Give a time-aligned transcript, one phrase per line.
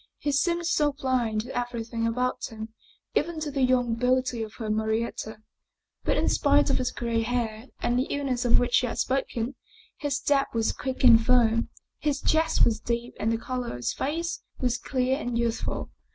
[0.17, 2.69] He seemed so blind to everything about him,
[3.13, 5.43] even to the young beauty of her Marietta.
[6.03, 9.53] But in spite of his gray hair and the illness of which he had spoken,
[9.97, 11.69] his step was quick and firm.
[11.99, 15.91] His chest was deep and the color of his face was clear and youthful.